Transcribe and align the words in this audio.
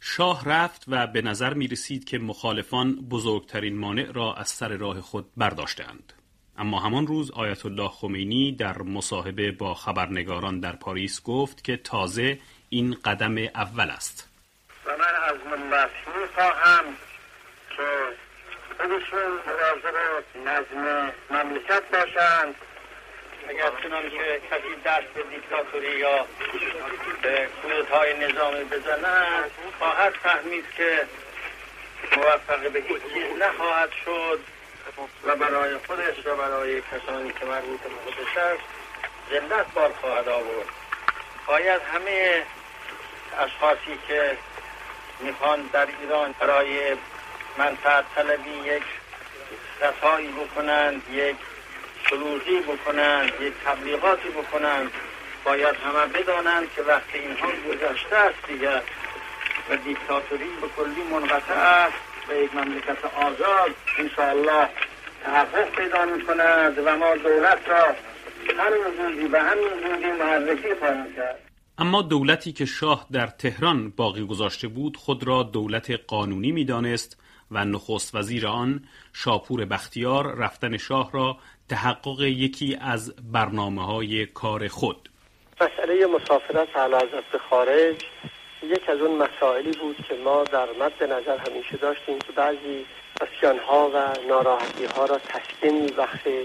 شاه 0.00 0.44
رفت 0.44 0.84
و 0.88 1.06
به 1.06 1.22
نظر 1.22 1.54
می 1.54 1.68
رسید 1.68 2.04
که 2.04 2.18
مخالفان 2.18 2.94
بزرگترین 2.94 3.78
مانع 3.78 4.12
را 4.12 4.34
از 4.34 4.48
سر 4.48 4.68
راه 4.68 5.00
خود 5.00 5.26
برداشتند. 5.36 6.12
اما 6.58 6.80
همان 6.80 7.06
روز 7.06 7.30
آیت 7.30 7.66
الله 7.66 7.88
خمینی 7.88 8.52
در 8.52 8.78
مصاحبه 8.78 9.52
با 9.52 9.74
خبرنگاران 9.74 10.60
در 10.60 10.72
پاریس 10.72 11.22
گفت 11.22 11.64
که 11.64 11.76
تازه 11.76 12.38
این 12.68 12.96
قدم 13.04 13.38
اول 13.38 13.90
است. 13.90 14.28
و 14.86 14.90
من 14.90 15.34
از 15.34 15.58
ملت 15.58 15.90
می‌خواهم 16.20 16.84
که 17.76 17.88
خودشون 18.76 19.30
مواظب 19.46 19.96
نظم 20.46 21.12
مملکت 21.30 21.82
باشند 21.92 22.54
اگر 23.48 23.70
چنان 23.82 24.10
که 24.10 24.40
کسی 24.50 24.74
دست 24.84 25.06
به 25.14 25.22
دیکتاتوری 25.22 25.98
یا 25.98 26.26
به 27.22 27.48
کودتای 27.62 28.14
نظامی 28.14 28.64
بزنند 28.64 29.50
خواهد 29.78 30.12
فهمید 30.12 30.64
که 30.76 31.06
موفق 32.16 32.70
به 32.70 32.80
هیچ 32.80 33.02
چیز 33.14 33.38
نخواهد 33.38 33.90
شد 34.04 34.40
و 35.24 35.36
برای 35.36 35.76
خودش 35.76 36.26
و 36.26 36.36
برای 36.36 36.82
کسانی 36.82 37.32
که 37.40 37.44
مربوط 37.44 37.80
به 37.80 37.88
خودش 38.04 38.36
است 38.36 39.74
بار 39.74 39.92
خواهد 40.00 40.28
آورد. 40.28 40.66
باید 41.46 41.80
همه 41.94 42.42
اشخاصی 43.38 43.98
که 44.08 44.36
می‌خوان 45.20 45.70
در 45.72 45.88
ایران 46.00 46.34
برای 46.40 46.96
منفعت 47.58 48.04
طلبی 48.14 48.50
یک 48.50 48.82
رسایی 49.80 50.28
بکنند 50.28 51.02
یک 51.12 51.36
شلوغی 52.12 52.60
بکنند 52.60 53.30
یک 53.40 53.52
تبلیغاتی 53.64 54.28
بکنند 54.28 54.90
باید 55.44 55.76
همه 55.76 56.06
بدانند 56.06 56.72
که 56.76 56.82
وقتی 56.82 57.18
اینها 57.18 57.48
گذشته 57.68 58.16
است 58.16 58.46
دیگر 58.48 58.82
و 59.70 59.76
دیکتاتوری 59.76 60.50
به 60.60 60.68
کلی 60.76 61.02
منقطع 61.12 61.54
است 61.54 61.94
و 62.28 62.34
یک 62.34 62.54
مملکت 62.54 63.04
آزاد 63.04 63.70
انشاءالله 63.98 64.68
تحقق 65.24 65.70
پیدا 65.76 66.04
می 66.04 66.24
کند 66.24 66.78
و 66.78 66.96
ما 66.96 67.16
دولت 67.16 67.68
را 67.68 67.84
هر 68.58 68.72
زودی 68.96 69.28
به 69.28 69.42
همین 69.42 69.68
زودی 69.68 70.12
معرفی 70.12 70.74
خواهیم 70.74 71.14
کرد. 71.16 71.38
اما 71.78 72.02
دولتی 72.02 72.52
که 72.52 72.64
شاه 72.64 73.06
در 73.12 73.26
تهران 73.26 73.90
باقی 73.90 74.26
گذاشته 74.26 74.68
بود 74.68 74.96
خود 74.96 75.26
را 75.26 75.42
دولت 75.42 75.90
قانونی 76.06 76.52
می‌دانست 76.52 77.18
و 77.52 77.64
نخست 77.64 78.14
وزیر 78.14 78.46
آن 78.46 78.84
شاپور 79.12 79.64
بختیار 79.64 80.34
رفتن 80.34 80.76
شاه 80.76 81.10
را 81.12 81.36
تحقق 81.72 82.20
یکی 82.20 82.78
از 82.80 83.14
برنامه 83.32 83.86
های 83.86 84.26
کار 84.26 84.68
خود. 84.68 85.08
مسئله 85.60 86.06
مسافرت 86.06 86.76
اعلی 86.76 87.06
به 87.32 87.38
خارج 87.50 87.96
یک 88.62 88.88
از 88.88 88.98
اون 88.98 89.22
مسائلی 89.22 89.70
بود 89.70 89.96
که 90.08 90.14
ما 90.24 90.44
در 90.44 90.66
مد 90.80 91.02
نظر 91.02 91.38
همیشه 91.38 91.76
داشتیم 91.76 92.18
که 92.18 92.32
بعضی 92.32 92.86
ها 93.68 93.90
و 93.94 94.26
ناراحتی 94.28 94.84
ها 94.84 95.04
را 95.04 95.18
تسکین 95.18 95.80
میبخشه 95.80 96.40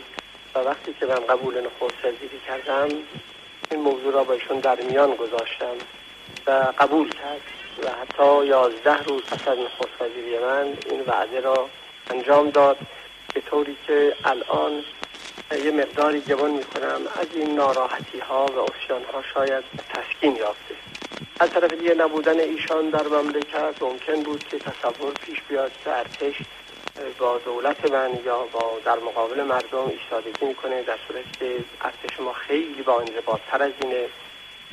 و 0.56 0.60
وقتی 0.60 0.96
که 1.00 1.06
من 1.06 1.20
قبول 1.30 1.62
نخست 1.62 2.02
کردم 2.48 2.88
این 3.72 3.82
موضوع 3.82 4.14
را 4.14 4.24
با 4.24 4.34
ایشون 4.34 4.60
در 4.60 4.82
میان 4.82 5.16
گذاشتم 5.16 5.76
و 6.48 6.52
قبول 6.80 7.10
کرد 7.10 7.42
و 7.84 7.90
حتی 7.90 8.46
یازده 8.46 9.04
روز 9.04 9.22
پس 9.22 9.48
از 9.48 9.58
نخست 9.58 10.02
من 10.44 10.78
این 10.90 11.02
وعده 11.08 11.40
را 11.40 11.70
انجام 12.10 12.50
داد 12.50 12.78
به 13.34 13.42
طوری 13.42 13.78
که 13.88 14.16
الان 14.26 14.84
یه 15.52 15.72
مقداری 15.72 16.22
گمان 16.22 16.52
می‌کنم. 16.52 17.02
از 17.22 17.28
این 17.34 17.56
ناراحتی 17.56 18.20
ها 18.20 18.46
و 18.46 18.60
اسیان 18.60 19.04
ها 19.14 19.22
شاید 19.34 19.64
تسکین 19.90 20.36
یافته. 20.36 20.76
از 21.40 21.50
طرف 21.50 21.74
دیگه 21.74 21.94
نبودن 21.94 22.40
ایشان 22.40 22.90
در 22.90 23.08
مملکت 23.08 23.82
ممکن 23.82 24.24
بود 24.24 24.44
که 24.48 24.60
تصور 24.60 25.14
پیش 25.14 25.42
بیاد 25.42 25.72
که 25.84 25.92
ارتش 25.92 26.36
با 27.20 27.38
دولت 27.38 27.92
من 27.92 28.10
یا 28.26 28.38
با 28.38 28.80
در 28.86 29.00
مقابل 29.00 29.44
مردم 29.44 29.88
ایستادگی 29.90 30.46
می‌کنه 30.46 30.82
در 30.84 30.98
صورتی 31.08 31.30
که 31.40 31.56
ارتش 31.82 32.20
ما 32.20 32.34
خیلی 32.34 32.82
با 32.82 33.00
انضباطتر 33.00 33.64
از 33.64 33.72
اینه 33.82 34.06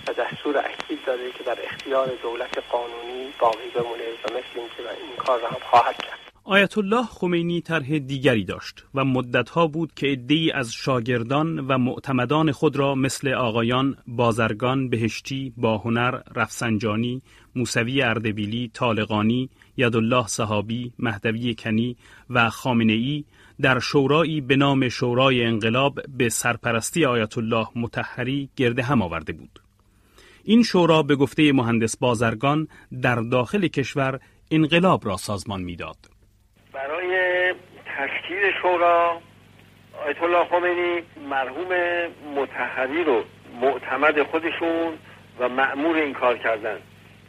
و 0.07 0.13
دستور 0.13 0.59
اکید 0.59 1.05
داده 1.05 1.33
که 1.33 1.45
در 1.45 1.59
اختیار 1.65 2.07
دولت 2.23 2.59
قانونی 2.71 3.33
باقی 3.39 3.69
بمونه 3.69 4.05
و 4.25 4.31
مثل 4.31 4.55
اینکه 4.55 4.75
این 4.79 5.17
کار 5.17 5.41
را 5.41 5.49
هم 5.49 5.61
خواهد 5.71 5.97
کرد. 5.97 6.24
آیت 6.47 6.79
الله 6.79 7.07
خمینی 7.07 7.61
طرح 7.61 7.99
دیگری 7.99 8.45
داشت 8.45 8.85
و 8.95 9.05
مدتها 9.05 9.67
بود 9.67 9.95
که 9.95 10.07
عدهای 10.07 10.51
از 10.51 10.73
شاگردان 10.73 11.59
و 11.59 11.79
معتمدان 11.79 12.53
خود 12.53 12.77
را 12.77 12.95
مثل 12.95 13.29
آقایان 13.29 13.97
بازرگان 14.07 14.89
بهشتی 14.89 15.53
باهنر 15.57 16.21
رفسنجانی 16.35 17.23
موسوی 17.57 18.03
اردبیلی 18.03 18.71
طالقانی 18.75 19.51
یدالله 19.77 20.27
صحابی 20.27 20.93
مهدوی 20.99 21.55
کنی 21.55 21.97
و 22.31 22.51
خامنه 22.51 22.93
ای 22.93 23.25
در 23.61 23.79
شورایی 23.79 24.41
به 24.41 24.57
نام 24.57 24.89
شورای 24.89 25.45
انقلاب 25.45 26.01
به 26.19 26.29
سرپرستی 26.29 27.05
آیت 27.05 27.39
الله 27.39 27.67
متحری 27.77 28.49
گرده 28.57 28.83
هم 28.83 29.03
آورده 29.03 29.33
بود 29.33 29.61
این 30.45 30.63
شورا 30.63 31.03
به 31.03 31.17
گفته 31.17 31.53
مهندس 31.53 31.97
بازرگان 31.97 32.69
در 33.03 33.15
داخل 33.15 33.67
کشور 33.67 34.21
انقلاب 34.51 35.07
را 35.07 35.17
سازمان 35.17 35.63
می‌داد. 35.63 36.14
برای 36.75 37.55
تشکیل 37.97 38.53
شورا 38.63 39.21
آیت 40.07 40.23
الله 40.23 40.45
خمینی 40.45 41.03
مرحوم 41.29 41.69
متحری 42.35 43.05
رو 43.05 43.25
معتمد 43.61 44.23
خودشون 44.23 44.99
و 45.39 45.49
معمور 45.49 45.97
این 45.97 46.13
کار 46.13 46.39
کردن 46.39 46.79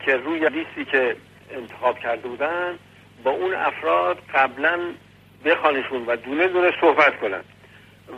که 0.06 0.16
روی 0.16 0.50
لیستی 0.50 0.86
که 0.86 1.16
انتخاب 1.52 2.00
کرده 2.00 2.28
بودن 2.28 2.80
با 3.24 3.32
اون 3.32 3.54
افراد 3.54 4.18
قبلا 4.34 4.80
بخوانشون 5.46 6.06
و 6.06 6.16
دونه 6.16 6.48
دونه 6.48 6.72
صحبت 6.82 7.20
کنن 7.20 7.42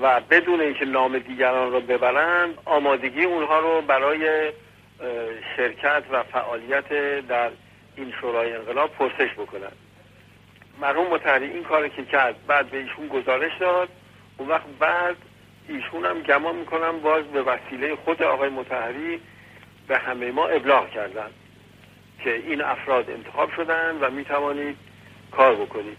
و 0.01 0.21
بدون 0.29 0.61
اینکه 0.61 0.85
نام 0.85 1.19
دیگران 1.19 1.71
رو 1.71 1.81
ببرند 1.81 2.57
آمادگی 2.65 3.23
اونها 3.23 3.59
رو 3.59 3.81
برای 3.81 4.51
شرکت 5.57 6.03
و 6.11 6.23
فعالیت 6.23 6.89
در 7.27 7.49
این 7.95 8.13
شورای 8.21 8.53
انقلاب 8.53 8.91
پرسش 8.91 9.33
بکنن. 9.33 9.71
مرحوم 10.81 11.07
متحری 11.07 11.45
این 11.45 11.63
کار 11.63 11.87
که 11.87 12.05
کرد 12.05 12.47
بعد 12.47 12.69
به 12.69 12.77
ایشون 12.77 13.07
گزارش 13.07 13.51
داد. 13.59 13.89
اون 14.37 14.49
وقت 14.49 14.65
بعد 14.79 15.15
ایشون 15.67 16.05
هم 16.05 16.21
گمان 16.21 16.55
می‌کنم 16.55 16.99
باز 16.99 17.23
به 17.23 17.41
وسیله 17.41 17.95
خود 17.95 18.23
آقای 18.23 18.49
متحری 18.49 19.21
به 19.87 19.97
همه 19.97 20.31
ما 20.31 20.47
ابلاغ 20.47 20.89
کردن 20.89 21.29
که 22.23 22.35
این 22.35 22.61
افراد 22.61 23.09
انتخاب 23.09 23.51
شدن 23.55 23.97
و 24.01 24.11
می‌توانید 24.11 24.77
کار 25.31 25.55
بکنید. 25.55 25.97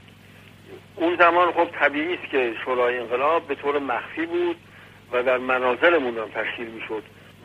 اون 0.96 1.16
زمان 1.16 1.52
خب 1.52 1.64
طبیعی 1.64 2.14
است 2.14 2.30
که 2.30 2.54
شورای 2.64 2.98
انقلاب 2.98 3.46
به 3.46 3.54
طور 3.54 3.78
مخفی 3.78 4.26
بود 4.26 4.56
و 5.12 5.22
در 5.22 5.38
منازلمون 5.38 6.18
هم 6.18 6.28
تشکیل 6.28 6.66
می‌شد. 6.66 7.02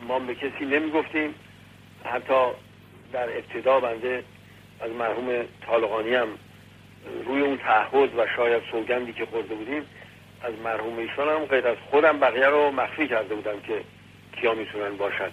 ما 0.08 0.18
به 0.18 0.34
کسی 0.34 0.64
نمی‌گفتیم. 0.64 1.34
حتی 2.04 2.44
در 3.12 3.28
ابتدا 3.28 3.80
بنده 3.80 4.24
از 4.80 4.90
مرحوم 4.90 5.44
طالقانی 5.66 6.14
هم 6.14 6.28
روی 7.26 7.42
اون 7.42 7.56
تعهد 7.56 8.18
و 8.18 8.26
شاید 8.36 8.62
سوگندی 8.70 9.12
که 9.12 9.26
خورده 9.26 9.54
بودیم 9.54 9.86
از 10.42 10.52
مرحوم 10.64 10.98
ایشان 10.98 11.28
هم 11.28 11.44
غیر 11.44 11.68
از 11.68 11.76
خودم 11.90 12.18
بقیه 12.20 12.46
رو 12.46 12.70
مخفی 12.70 13.08
کرده 13.08 13.34
بودم 13.34 13.60
که 13.60 13.80
کیا 14.36 14.54
می‌تونن 14.54 14.96
باشد 14.96 15.32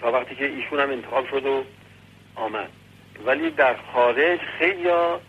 تا 0.00 0.12
وقتی 0.12 0.34
که 0.34 0.44
ایشون 0.44 0.80
هم 0.80 0.90
انتخاب 0.90 1.28
شد 1.28 1.46
و 1.46 1.64
آمد. 2.34 2.68
ولی 3.26 3.50
در 3.50 3.76
خارج 3.92 4.40
خیلی 4.58 4.80
یا, 4.80 5.20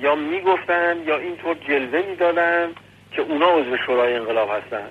یا 0.00 0.14
می‌گفتن 0.14 1.02
یا 1.06 1.18
اینطور 1.18 1.56
جلوه 1.68 2.06
می‌دادن 2.10 2.70
که 3.12 3.22
اونا 3.22 3.46
عضو 3.46 3.76
شورای 3.76 4.14
انقلاب 4.14 4.50
هستن. 4.50 4.88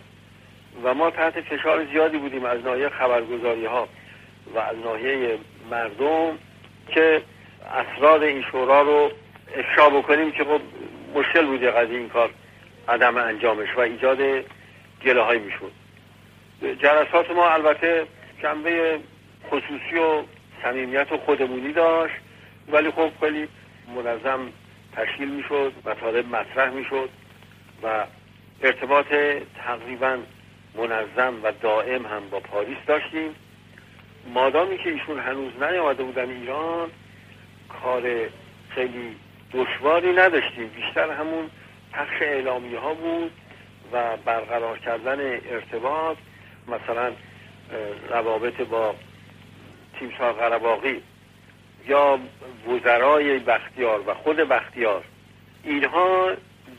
و 0.84 0.94
ما 0.94 1.10
تحت 1.10 1.42
فشار 1.42 1.86
زیادی 1.86 2.18
بودیم 2.18 2.46
از 2.46 2.64
ناحیه 2.64 2.90
خبرگزاری 2.90 3.66
ها 3.66 3.88
و 4.56 4.60
از 4.60 4.78
ناحیه 4.84 5.38
مردم 5.72 6.38
که 6.88 7.22
اسرار 7.76 8.24
این 8.24 8.42
شورا 8.52 8.82
رو 8.82 9.12
افشا 9.56 9.90
بکنیم 9.90 10.32
که 10.32 10.44
خب 10.44 10.62
مشکل 11.16 11.46
بوده 11.46 11.72
قضیه 11.72 11.98
این 11.98 12.10
کار 12.10 12.30
عدم 12.88 13.18
انجامش 13.18 13.68
و 13.78 13.80
ایجاد 13.80 14.18
گله 15.06 15.38
می‌شود 15.38 15.72
جلسات 16.62 17.32
ما 17.32 17.50
البته 17.50 18.08
جنبه 18.44 19.00
خصوصی 19.50 19.96
و 19.96 20.24
صمیمیت 20.64 21.12
و 21.12 21.18
خودمونی 21.18 21.74
داشت 21.74 22.16
ولی 22.72 22.92
خب 22.92 23.12
خیلی 23.20 23.48
منظم 23.96 24.40
تشکیل 24.96 25.30
می‌شد 25.30 25.74
مطالب 25.86 26.36
مطرح 26.36 26.70
می‌شد 26.70 27.10
و 27.84 28.06
ارتباط 28.62 29.06
تقریبا 29.66 30.18
منظم 30.76 31.34
و 31.44 31.52
دائم 31.62 32.06
هم 32.06 32.30
با 32.30 32.40
پاریس 32.40 32.78
داشتیم. 32.88 33.36
مادامی 34.34 34.78
که 34.78 34.90
ایشون 34.90 35.20
هنوز 35.20 35.52
نیامده 35.62 36.04
بودن 36.04 36.30
ایران 36.30 36.90
کار 37.84 38.02
خیلی 38.70 39.16
دشواری 39.54 40.12
نداشتیم. 40.14 40.68
بیشتر 40.68 41.12
همون 41.12 41.50
پخش 41.94 42.22
اعلامی 42.22 42.76
ها 42.76 42.94
بود 42.94 43.32
و 43.92 44.18
برقرار 44.18 44.78
کردن 44.78 45.20
ارتباط 45.50 46.18
مثلا 46.68 47.12
روابط 48.10 48.62
با 48.62 48.96
تیمسار 50.00 50.34
قرباقی 50.34 51.02
یا 51.88 52.20
وزرای 52.68 53.40
بختیار 53.40 54.10
و 54.10 54.14
خود 54.14 54.38
بختیار. 54.38 55.04
اینها 55.64 56.32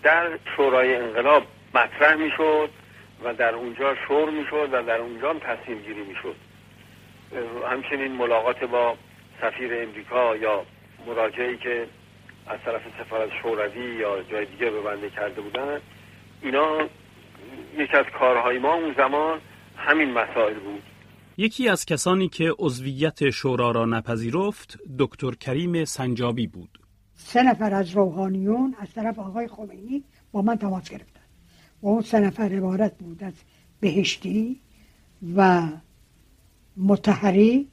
در 0.02 0.38
شورای 0.56 0.96
انقلاب 0.96 1.42
مطرح 1.74 2.14
می‌شد 2.14 2.70
و 3.24 3.34
در 3.34 3.54
اونجا 3.54 3.94
شور 3.94 4.30
می‌شد 4.30 4.68
و 4.72 4.82
در 4.82 4.98
اونجا 4.98 5.34
تصمیم 5.34 5.78
گیری 5.78 6.02
می‌شد. 6.02 6.36
همچنین 7.70 8.12
ملاقات 8.12 8.64
با 8.64 8.96
سفیر 9.40 9.82
امریکا 9.82 10.36
یا 10.36 10.66
مراجعی 11.06 11.56
که 11.56 11.86
از 12.46 12.58
طرف 12.64 12.82
سفارت 13.04 13.30
شوروی 13.42 13.96
یا 13.96 14.22
جای 14.22 14.46
دیگه 14.46 14.70
به 14.70 14.80
بنده 14.80 15.10
کرده 15.10 15.40
بودن 15.40 15.80
اینا 16.42 16.88
یکی 17.78 17.96
از 17.96 18.06
کارهای 18.18 18.58
ما 18.58 18.74
اون 18.74 18.94
زمان 18.96 19.40
همین 19.76 20.10
مسائل 20.10 20.54
بود. 20.54 20.82
یکی 21.36 21.68
از 21.68 21.86
کسانی 21.86 22.28
که 22.28 22.52
عضویت 22.58 23.30
شورا 23.30 23.70
را 23.70 23.84
نپذیرفت 23.84 24.78
دکتر 24.98 25.30
کریم 25.30 25.84
سنجابی 25.84 26.46
بود. 26.46 26.78
سه 27.14 27.42
نفر 27.42 27.74
از 27.74 27.96
روحانیون 27.96 28.74
از 28.78 28.92
طرف 28.94 29.18
آقای 29.18 29.48
خمینی 29.48 30.04
با 30.32 30.42
من 30.42 30.56
تماس 30.56 30.90
گرفتن. 30.90 31.20
و 31.82 31.88
اون 31.88 32.02
سه 32.02 32.20
نفر 32.20 32.42
عبارت 32.42 32.98
بود 32.98 33.24
از 33.24 33.32
بهشتی 33.80 34.60
و 35.36 35.68
متحری 36.76 37.68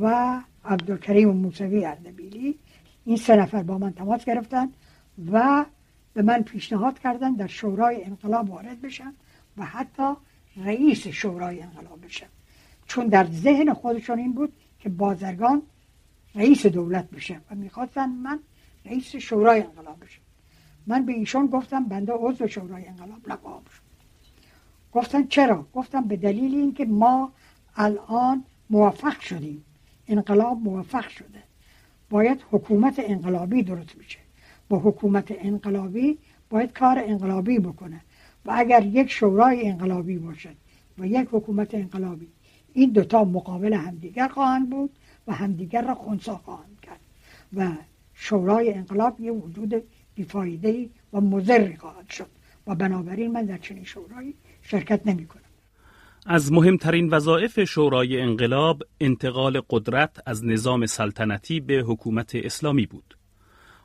و 0.00 0.40
عبدالکریم 0.64 1.28
موسوی 1.28 1.84
اردبیلی. 1.84 2.58
این 3.04 3.16
سه 3.16 3.36
نفر 3.36 3.62
با 3.62 3.78
من 3.78 3.92
تماس 3.92 4.24
گرفتن 4.24 4.68
و 5.32 5.64
به 6.14 6.22
من 6.22 6.42
پیشنهاد 6.42 6.98
کردن 6.98 7.32
در 7.32 7.46
شورای 7.46 8.04
انقلاب 8.04 8.50
وارد 8.50 8.80
بشم 8.80 9.14
و 9.56 9.64
حتی 9.64 10.12
رئیس 10.56 11.06
شورای 11.06 11.62
انقلاب 11.62 12.04
بشم. 12.04 12.26
چون 12.86 13.06
در 13.06 13.24
ذهن 13.24 13.72
خودشون 13.72 14.18
این 14.18 14.32
بود 14.32 14.52
که 14.80 14.88
بازرگان 14.88 15.62
رئیس 16.34 16.66
دولت 16.66 17.10
بشه 17.10 17.40
و 17.50 17.54
می‌خواستن 17.54 18.08
من 18.08 18.38
رئیس 18.84 19.16
شورای 19.16 19.60
انقلاب 19.60 20.04
بشم. 20.04 20.20
من 20.86 21.06
به 21.06 21.12
ایشون 21.12 21.46
گفتم 21.46 21.84
بنده 21.84 22.12
عضو 22.12 22.46
شورای 22.46 22.86
انقلاب 22.86 23.28
نخواهم 23.28 23.62
شد. 23.64 23.82
گفتن 24.92 25.26
چرا؟ 25.26 25.66
گفتم 25.74 26.08
به 26.08 26.16
دلیل 26.16 26.54
اینکه 26.54 26.84
ما 26.84 27.32
الان 27.76 28.44
موفق 28.70 29.20
شدیم. 29.20 29.64
انقلاب 30.08 30.58
موفق 30.62 31.08
شده. 31.08 31.42
باید 32.14 32.44
حکومت 32.50 32.94
انقلابی 32.98 33.62
درست 33.62 33.96
بشه. 33.96 34.18
با 34.68 34.78
حکومت 34.78 35.34
انقلابی 35.38 36.18
باید 36.50 36.72
کار 36.72 36.98
انقلابی 36.98 37.58
بکنه. 37.58 38.00
و 38.44 38.52
اگر 38.56 38.84
یک 38.84 39.10
شورای 39.10 39.68
انقلابی 39.68 40.18
باشد 40.18 40.56
و 40.98 41.06
یک 41.06 41.28
حکومت 41.32 41.74
انقلابی 41.74 42.28
این 42.72 42.90
دوتا 42.90 43.24
مقابل 43.24 43.72
همدیگر 43.72 44.28
خواهند 44.28 44.70
بود 44.70 44.90
و 45.26 45.32
همدیگر 45.32 45.82
را 45.82 45.94
خونسا 45.94 46.36
خواهند 46.36 46.80
کرد. 46.82 47.00
و 47.56 47.70
شورای 48.14 48.74
انقلاب 48.74 49.20
یه 49.20 49.32
وجود 49.32 49.82
بیفایده 50.14 50.88
و 51.12 51.20
مضر 51.20 51.76
خواهد 51.76 52.10
شد. 52.10 52.30
و 52.66 52.74
بنابراین 52.74 53.32
من 53.32 53.44
در 53.44 53.58
چنین 53.58 53.84
شورایی 53.84 54.34
شرکت 54.62 55.06
نمی 55.06 55.26
کنم. 55.26 55.43
از 56.26 56.52
مهمترین 56.52 57.08
وظایف 57.08 57.64
شورای 57.64 58.20
انقلاب 58.20 58.82
انتقال 59.00 59.60
قدرت 59.70 60.16
از 60.26 60.44
نظام 60.44 60.86
سلطنتی 60.86 61.60
به 61.60 61.74
حکومت 61.74 62.34
اسلامی 62.34 62.86
بود. 62.86 63.18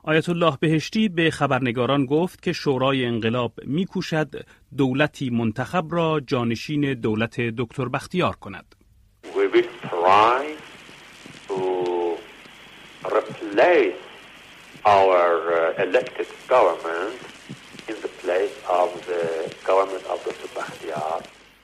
آیت 0.03 0.29
الله 0.29 0.57
بهشتی 0.59 1.09
به 1.09 1.31
خبرنگاران 1.31 2.05
گفت 2.05 2.41
که 2.41 2.53
شورای 2.53 3.05
انقلاب 3.05 3.53
میکوشد 3.63 4.45
دولتی 4.77 5.29
منتخب 5.29 5.85
را 5.89 6.19
جانشین 6.27 6.93
دولت 6.93 7.41
دکتر 7.41 7.85
بختیار 7.89 8.35
کند. 8.35 8.75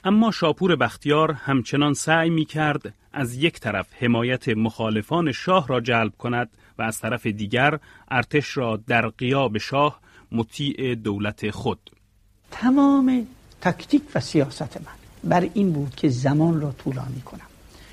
اما 0.07 0.31
شاپور 0.31 0.75
بختیار 0.75 1.31
همچنان 1.31 1.93
سعی 1.93 2.29
می 2.29 2.45
کرد 2.45 2.93
از 3.13 3.35
یک 3.35 3.59
طرف 3.59 3.87
حمایت 3.99 4.49
مخالفان 4.49 5.31
شاه 5.31 5.67
را 5.67 5.81
جلب 5.81 6.13
کند 6.17 6.49
و 6.77 6.81
از 6.81 6.99
طرف 6.99 7.25
دیگر 7.27 7.79
ارتش 8.11 8.57
را 8.57 8.77
در 8.87 9.07
قیاب 9.07 9.57
شاه 9.57 9.99
مطیع 10.31 10.95
دولت 10.95 11.49
خود. 11.49 11.91
تمام 12.51 13.27
تکتیک 13.61 14.01
و 14.15 14.19
سیاست 14.19 14.77
من 14.77 14.93
بر 15.23 15.49
این 15.53 15.71
بود 15.71 15.95
که 15.95 16.09
زمان 16.09 16.61
را 16.61 16.71
طولانی 16.71 17.21
کنم. 17.21 17.47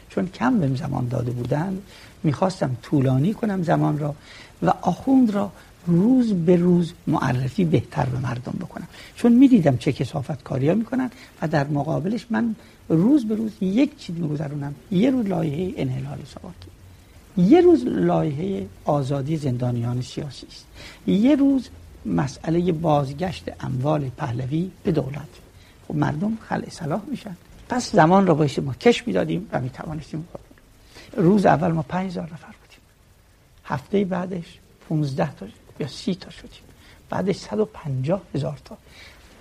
چون 0.08 0.28
کم 0.28 0.58
بهم 0.58 0.76
زمان 0.76 1.08
داده 1.08 1.30
بودند 1.30 1.82
می‌خواستم 2.22 2.76
طولانی 2.82 3.34
کنم 3.34 3.62
زمان 3.62 3.98
را 3.98 4.14
و 4.62 4.70
آخوند 4.82 5.30
را 5.30 5.52
روز 5.86 6.32
به 6.32 6.56
روز 6.56 6.92
معرفی 7.06 7.64
بهتر 7.64 8.04
به 8.04 8.18
مردم 8.18 8.54
بکنم. 8.60 8.88
چون 9.16 9.32
می‌دیدم 9.32 9.76
چه 9.76 9.92
کسافت 9.92 10.42
کاری 10.42 10.68
ها 10.68 10.74
می‌کنن 10.74 11.10
و 11.42 11.48
در 11.48 11.66
مقابلش 11.66 12.26
من 12.30 12.54
روز 12.88 13.28
به 13.28 13.34
روز 13.34 13.52
یک 13.60 13.96
چیز 13.96 14.16
میگذرونم. 14.16 14.74
یه 14.90 15.10
روز 15.10 15.26
لایحه 15.26 15.74
انحلال 15.76 16.18
سواکی 16.34 16.72
یه 17.36 17.60
روز 17.60 17.84
لایحه 17.86 18.66
آزادی 18.84 19.36
زندانیان 19.36 20.02
سیاسی 20.02 20.46
است. 20.46 20.66
یه 21.06 21.36
روز 21.36 21.68
مسئله 22.06 22.72
بازگشت 22.72 23.44
اموال 23.60 24.10
پهلوی 24.16 24.70
به 24.84 24.92
دولت. 24.92 25.28
خب 25.88 25.94
مردم 25.94 26.38
خلع 26.48 26.70
صلاح 26.70 27.02
میشن. 27.10 27.36
پس 27.68 27.92
زمان 27.92 28.26
را 28.26 28.34
باید 28.34 28.60
ما 28.60 28.74
کش 28.74 29.06
می‌دادیم 29.06 29.48
و 29.52 29.60
می‌توانستیم 29.60 30.28
روز 31.16 31.46
اول 31.46 31.72
ما 31.72 31.82
5000 31.82 32.24
نفر 32.24 32.46
بودیم. 32.46 32.80
هفته 33.64 34.04
بعدش 34.04 34.58
15 34.88 35.34
تا 35.34 35.46
یا 35.80 35.86
30 35.86 36.14
تا 36.14 36.30
شدیم. 36.30 36.62
بعدش 37.10 37.36
150 37.36 38.22
هزار 38.34 38.58
تا. 38.64 38.78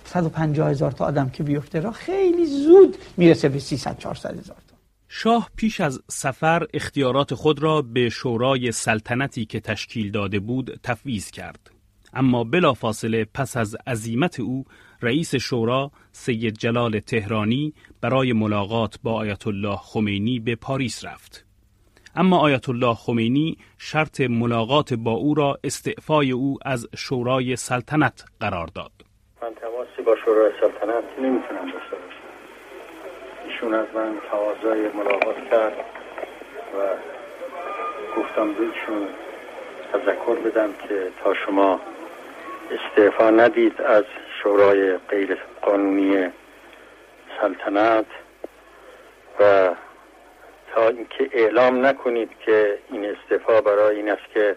150 0.04 0.70
هزار 0.70 0.92
تا 0.92 1.04
آدم 1.04 1.30
که 1.30 1.42
بیفته 1.42 1.80
را 1.80 1.92
خیلی 1.92 2.46
زود 2.46 2.96
می‌رسه 3.16 3.48
به 3.48 3.58
300 3.58 3.98
400 3.98 4.38
هزار 4.38 4.56
تا. 4.68 4.76
شاه 5.08 5.50
پیش 5.56 5.80
از 5.80 6.00
سفر 6.08 6.66
اختیارات 6.74 7.34
خود 7.34 7.62
را 7.62 7.82
به 7.82 8.08
شورای 8.08 8.72
سلطنتی 8.72 9.44
که 9.44 9.60
تشکیل 9.60 10.10
داده 10.10 10.40
بود 10.40 10.80
تفویض 10.82 11.30
کرد. 11.30 11.70
اما 12.14 12.44
بلافاصله 12.44 13.26
پس 13.34 13.56
از 13.56 13.76
عزیمت 13.86 14.40
او 14.40 14.64
رئیس 15.02 15.34
شورا 15.34 15.92
سید 16.12 16.58
جلال 16.58 17.00
تهرانی 17.00 17.74
برای 18.00 18.32
ملاقات 18.32 18.98
با 19.02 19.12
آیت 19.12 19.46
الله 19.46 19.76
خمینی 19.76 20.40
به 20.40 20.54
پاریس 20.54 21.04
رفت. 21.04 21.44
اما 22.16 22.38
آیت 22.38 22.68
الله 22.68 22.94
خمینی 22.94 23.58
شرط 23.78 24.20
ملاقات 24.20 24.94
با 24.94 25.10
او 25.10 25.34
را 25.34 25.58
استعفای 25.64 26.30
او 26.30 26.58
از 26.64 26.88
شورای 26.96 27.56
سلطنت 27.56 28.24
قرار 28.40 28.66
داد. 28.66 28.92
من 29.42 29.54
تماسی 29.54 30.02
با 30.06 30.16
شورای 30.24 30.52
سلطنت 30.60 31.04
نمی‌تونم 31.18 31.72
داشته 31.72 31.96
ایشون 33.48 33.74
از 33.74 33.86
من 33.94 34.12
تقاضای 34.30 34.88
ملاقات 34.88 35.50
کرد 35.50 35.72
و 36.74 36.78
گفتم 38.20 38.52
بهشون 38.52 39.08
تذکر 39.92 40.34
بدم 40.34 40.72
که 40.88 41.08
تا 41.24 41.34
شما 41.34 41.80
استعفا 42.70 43.30
ندید 43.30 43.82
از 43.82 44.04
شورای 44.42 44.96
غیر 44.96 45.38
قانونی 45.62 46.28
سلطنت 47.40 48.06
و 49.40 49.70
تا 50.74 50.88
اینکه 50.88 51.30
اعلام 51.32 51.86
نکنید 51.86 52.28
که 52.46 52.78
این 52.92 53.04
استعفا 53.04 53.60
برای 53.60 53.96
این 53.96 54.10
است 54.10 54.34
که 54.34 54.56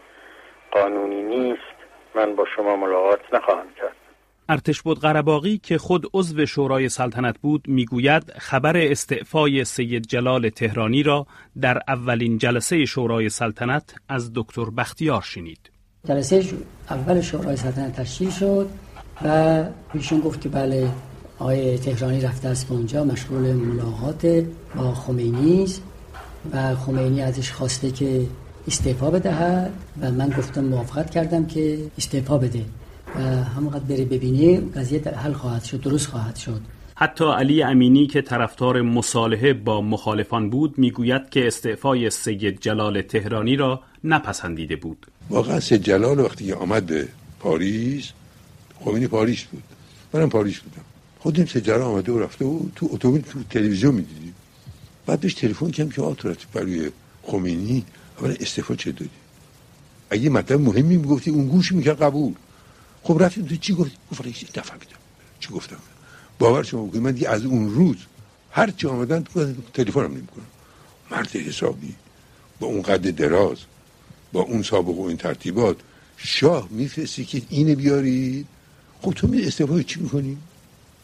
قانونی 0.71 1.21
نیست 1.21 1.75
من 2.15 2.35
با 2.35 2.45
شما 2.55 2.75
ملاقات 2.75 3.19
نخواهم 3.33 3.67
کرد. 3.77 3.95
ارتش 4.49 4.81
بود 4.81 4.99
قرباقی 4.99 5.57
که 5.57 5.77
خود 5.77 6.05
عضو 6.13 6.45
شورای 6.45 6.89
سلطنت 6.89 7.39
بود 7.39 7.63
می‌گوید 7.67 8.31
خبر 8.37 8.77
استعفای 8.77 9.63
سید 9.63 10.07
جلال 10.07 10.49
تهرانی 10.49 11.03
را 11.03 11.27
در 11.61 11.79
اولین 11.87 12.37
جلسه 12.37 12.85
شورای 12.85 13.29
سلطنت 13.29 13.95
از 14.09 14.31
دکتر 14.35 14.65
بختیار 14.77 15.21
شنید. 15.21 15.71
جلسه 16.07 16.43
اول 16.89 17.21
شورای 17.21 17.55
سلطنت 17.55 18.01
تشکیل 18.01 18.29
شد 18.29 18.69
و 19.25 19.63
ایشون 19.93 20.19
گفت 20.19 20.41
که 20.41 20.49
بله 20.49 20.89
آقای 21.39 21.77
تهرانی 21.77 22.21
رفته 22.21 22.47
است 22.47 22.69
به 22.69 22.75
اونجا 22.75 23.03
مشغول 23.03 23.53
ملاقات 23.53 24.45
با 24.75 24.93
خمینی 24.93 25.67
و 26.53 26.75
خمینی 26.75 27.21
ازش 27.21 27.51
خواسته 27.51 27.91
که 27.91 28.21
استعفا 28.67 29.11
بدهد 29.11 29.71
و 30.01 30.11
من 30.11 30.29
گفتم 30.29 30.63
موافقت 30.63 31.09
کردم 31.09 31.45
که 31.45 31.77
استعفا 31.97 32.37
بده 32.37 32.65
و 33.15 33.19
همونقدر 33.43 33.83
بره 33.83 34.05
ببینه 34.05 34.61
قضیه 34.75 35.01
حل 35.01 35.33
خواهد 35.33 35.63
شد 35.63 35.81
درست 35.81 36.07
خواهد 36.07 36.35
شد. 36.35 36.61
حتی 36.95 37.25
علی 37.25 37.63
امینی 37.63 38.07
که 38.07 38.21
طرفدار 38.21 38.81
مصالحه 38.81 39.53
با 39.53 39.81
مخالفان 39.81 40.49
بود 40.49 40.77
می‌گوید 40.77 41.29
که 41.29 41.47
استعفای 41.47 42.09
سید 42.09 42.61
جلال 42.61 43.01
تهرانی 43.01 43.55
را 43.55 43.81
نپسندیده 44.03 44.75
بود. 44.75 45.07
واقعا 45.29 45.59
سید 45.59 45.83
جلال 45.83 46.19
وقتی 46.19 46.45
که 46.45 46.55
آمد 46.55 46.85
به 46.85 47.07
پاریس 47.39 48.11
خمینی 48.85 49.07
پاریس 49.07 49.43
بود. 49.43 49.63
منم 50.13 50.29
پاریس 50.29 50.59
بودم. 50.59 50.85
خودم 51.19 51.45
سید 51.45 51.63
جلال 51.63 51.81
آمده 51.81 52.11
و 52.11 52.19
رفته 52.19 52.45
و 52.45 52.59
تو 52.75 52.89
اتومبیل 52.91 53.21
تو 53.21 53.39
تلویزیون 53.49 53.95
می‌دیدیم. 53.95 54.33
بعد 55.05 55.19
بهش 55.19 55.33
تلفن 55.33 55.71
کردم 55.71 55.89
که 55.89 56.01
آتورت 56.01 56.47
برای 56.53 56.91
خمینی؟ 57.23 57.85
اولا 58.19 58.33
استعفا 58.39 58.75
چه 58.75 58.91
دادی؟ 58.91 59.09
اگه 60.09 60.29
مطلب 60.29 60.61
مهمی 60.61 60.97
می‌گفتی 60.97 61.31
اون 61.31 61.47
گوش 61.47 61.71
می‌کرد 61.71 62.01
قبول. 62.01 62.33
خب 63.03 63.23
رفتیم 63.23 63.45
تو 63.45 63.55
چی 63.55 63.73
گفتی؟ 63.73 63.95
گفت 64.11 64.21
رئیس 64.21 64.43
نفهمیدم 64.57 64.97
چی 65.39 65.49
گفتم؟ 65.49 65.77
باور 66.39 66.63
شما 66.63 66.85
بکنید 66.85 67.03
من 67.03 67.33
از 67.33 67.45
اون 67.45 67.69
روز 67.69 67.97
هر 68.51 68.71
چی 68.71 68.87
آمدن 68.87 69.23
تلفنم 69.73 70.11
نمی‌کنم. 70.11 70.45
مرد 71.11 71.35
حسابی 71.35 71.95
با 72.59 72.67
اون 72.67 72.81
قد 72.81 73.15
دراز 73.15 73.57
با 74.33 74.41
اون 74.41 74.63
سابقه 74.63 75.01
و 75.01 75.01
این 75.01 75.17
ترتیبات 75.17 75.77
شاه 76.17 76.67
میفرستی 76.71 77.25
که 77.25 77.41
اینه 77.49 77.75
بیارید. 77.75 78.47
خب 79.01 79.11
تو 79.11 79.27
می 79.27 79.41
استعفا 79.41 79.81
چی 79.81 79.99
می‌کنی؟ 79.99 80.37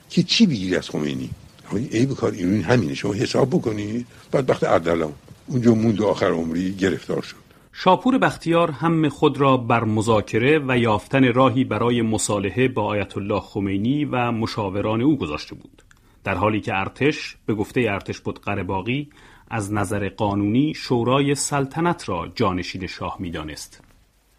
که 0.10 0.24
چی 0.24 0.46
بگیری 0.46 0.75
از 0.75 0.89
خمینی؟ 0.89 1.29
ای 1.77 2.05
به 2.05 2.15
کار 2.15 2.31
ایرانی 2.31 2.61
همینه. 2.61 2.93
شما 2.93 3.13
حساب 3.13 3.49
بکنید 3.49 4.07
بعد 4.31 4.49
وقت 4.49 4.63
اردلان. 4.63 5.13
اونجا 5.47 5.73
موند 5.73 6.01
آخر 6.01 6.31
عمری 6.31 6.73
گرفتار 6.73 7.21
شد. 7.21 7.35
شاپور 7.73 8.17
بختیار 8.17 8.71
هم 8.71 9.09
خود 9.09 9.37
را 9.37 9.57
بر 9.57 9.83
مذاکره 9.83 10.59
و 10.67 10.77
یافتن 10.77 11.33
راهی 11.33 11.63
برای 11.63 12.01
مصالحه 12.01 12.67
با 12.67 12.83
آیت 12.83 13.17
الله 13.17 13.39
خمینی 13.39 14.05
و 14.05 14.31
مشاوران 14.31 15.01
او 15.01 15.17
گذاشته 15.17 15.55
بود. 15.55 15.81
در 16.23 16.35
حالی 16.35 16.61
که 16.61 16.75
ارتش 16.75 17.35
به 17.45 17.53
گفته 17.53 17.81
ارتش 17.89 18.19
بود 18.19 18.41
قرباقی 18.41 19.09
از 19.49 19.73
نظر 19.73 20.09
قانونی 20.09 20.73
شورای 20.73 21.35
سلطنت 21.35 22.09
را 22.09 22.27
جانشین 22.35 22.87
شاه 22.87 23.15
می‌دانست. 23.19 23.81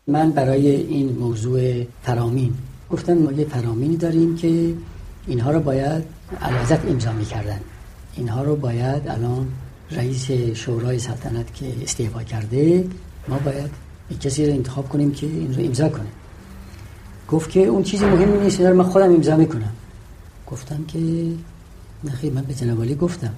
من 0.06 0.30
برای 0.30 0.68
این 0.68 1.18
موضوع 1.18 1.84
فرامین 2.02 2.54
گفتم 2.90 3.14
ما 3.14 3.32
یه 3.32 3.44
فرامینی 3.44 3.96
داریم 3.96 4.36
که 4.36 4.74
اینها 5.26 5.50
رو 5.50 5.60
باید 5.60 6.04
علازت 6.42 6.84
امضا 6.86 7.12
می‌کردن. 7.12 7.60
اینها 8.16 8.42
رو 8.42 8.56
باید 8.56 9.08
الان 9.08 9.48
رئیس 9.90 10.30
شورای 10.54 10.98
سلطنت 10.98 11.54
که 11.54 11.66
استعفا 11.82 12.22
کرده 12.22 12.84
ما 13.28 13.38
باید 13.38 13.70
کسی 14.20 14.46
رو 14.46 14.52
انتخاب 14.52 14.88
کنیم 14.88 15.12
که 15.12 15.26
این 15.26 15.54
رو 15.54 15.64
امضا 15.64 15.88
کنه. 15.88 16.06
گفت 17.28 17.50
که 17.50 17.60
اون 17.60 17.82
چیزی 17.82 18.04
مهمی 18.04 18.38
نیست 18.38 18.60
رو 18.60 18.76
من 18.76 18.84
خودم 18.84 19.12
امضا 19.14 19.36
می‌کنم. 19.36 19.72
گفتم 20.46 20.84
که 20.88 20.98
نخی 22.04 22.30
من 22.30 22.42
به 22.42 22.54
جناب 22.54 22.98
گفتم. 22.98 23.34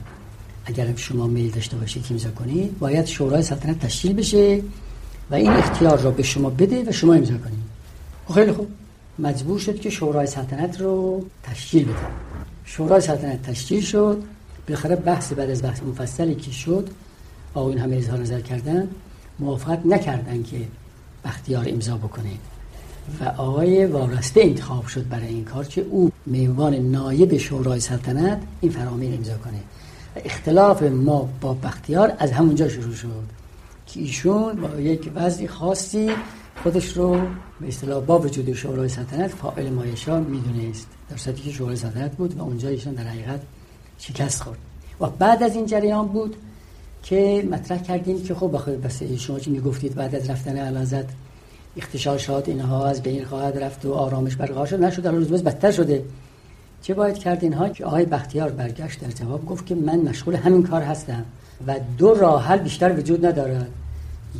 اگر 0.66 0.96
شما 0.96 1.26
میل 1.26 1.50
داشته 1.50 1.76
باشید 1.76 2.02
که 2.06 2.14
امضا 2.14 2.30
کنید 2.30 2.78
باید 2.78 3.06
شورای 3.06 3.42
سلطنت 3.42 3.78
تشکیل 3.78 4.12
بشه 4.12 4.62
و 5.30 5.34
این 5.34 5.50
اختیار 5.50 6.00
را 6.00 6.10
به 6.10 6.22
شما 6.22 6.50
بده 6.50 6.84
و 6.88 6.92
شما 6.92 7.14
امضا 7.14 7.34
کنید. 7.34 7.64
خب 8.26 8.34
خیلی 8.34 8.52
خوب. 8.52 8.68
مجبور 9.18 9.58
شد 9.58 9.80
که 9.80 9.90
شورای 9.90 10.26
سلطنت 10.26 10.80
رو 10.80 11.24
تشکیل 11.42 11.84
بده. 11.84 11.96
شورای 12.64 13.00
سلطنت 13.00 13.42
تشکیل 13.42 13.80
شد. 13.80 14.22
بالاخره 14.68 14.96
بحث 14.96 15.32
بعد 15.32 15.50
از 15.50 15.62
بحث 15.62 15.82
مفصلی 15.82 16.34
که 16.34 16.50
شد 16.50 16.88
این 17.56 17.78
همه 17.78 17.96
اظهار 17.96 18.18
نظر 18.18 18.40
کردن 18.40 18.88
موافقت 19.38 19.86
نکردن 19.86 20.42
که 20.42 20.56
بختیار 21.24 21.66
امضا 21.68 21.96
بکنه. 21.96 22.30
و 23.20 23.24
آقای 23.24 23.86
وارسته 23.86 24.40
انتخاب 24.40 24.86
شد 24.86 25.08
برای 25.08 25.28
این 25.28 25.44
کار 25.44 25.64
که 25.64 25.80
او 25.80 26.12
میوان 26.26 26.74
نایب 26.74 27.36
شورای 27.36 27.80
سلطنت 27.80 28.42
این 28.60 28.72
فرامین 28.72 29.14
امضا 29.14 29.34
کنه. 29.34 29.58
و 30.16 30.20
اختلاف 30.24 30.82
ما 30.82 31.28
با 31.40 31.54
بختیار 31.54 32.12
از 32.18 32.32
همونجا 32.32 32.68
شروع 32.68 32.94
شد 32.94 33.24
که 33.86 34.00
ایشون 34.00 34.54
با 34.54 34.80
یک 34.80 35.10
وضعی 35.14 35.48
خاصی 35.48 36.10
خودش 36.62 36.96
رو 36.96 37.20
به 37.60 37.68
اصطلاح 37.68 38.04
با 38.04 38.18
وجود 38.18 38.52
شورای 38.52 38.88
سلطنت 38.88 39.30
فاعل 39.30 39.70
مایشا 39.70 40.20
می‌دونست. 40.20 40.86
در 41.10 41.16
صورتی 41.16 41.42
که 41.42 41.50
شورای 41.50 41.76
سلطنت 41.76 42.16
بود 42.16 42.38
و 42.38 42.42
اونجا 42.42 42.68
ایشون 42.68 42.94
در 42.94 43.04
حقیقت 43.04 43.40
شکست 43.98 44.42
خورد. 44.42 44.58
و 45.00 45.06
بعد 45.06 45.42
از 45.42 45.54
این 45.54 45.66
جریان 45.66 46.08
بود 46.08 46.36
که 47.02 47.48
مطرح 47.50 47.82
کردیم 47.82 48.22
که 48.22 48.34
خب 48.34 48.50
بخیر 48.52 48.76
بس 48.76 49.02
شما 49.02 49.38
چی 49.38 49.50
می‌گفتید 49.50 49.94
بعد 49.94 50.14
از 50.14 50.30
رفتن 50.30 50.56
علازت 50.56 51.04
اختشاشات 51.76 52.48
اینها 52.48 52.86
از 52.86 53.02
بین 53.02 53.24
خواهد 53.24 53.58
رفت 53.58 53.86
و 53.86 53.92
آرامش 53.92 54.36
برقرار 54.36 54.66
شد. 54.66 54.82
نشد 54.82 55.06
الان 55.06 55.28
روز 55.28 55.44
بدتر 55.44 55.70
شده. 55.70 56.04
چه 56.82 56.94
باید 56.94 57.18
کرد 57.18 57.44
اینها 57.44 57.68
که 57.68 57.84
آقای 57.84 58.04
بختیار 58.04 58.50
برگشت 58.50 59.00
در 59.00 59.10
جواب 59.10 59.46
گفت 59.46 59.66
که 59.66 59.74
من 59.74 59.98
مشغول 59.98 60.34
همین 60.34 60.62
کار 60.62 60.82
هستم 60.82 61.24
و 61.66 61.74
دو 61.98 62.14
راه 62.14 62.44
حل 62.44 62.58
بیشتر 62.58 62.98
وجود 62.98 63.26
ندارد. 63.26 63.70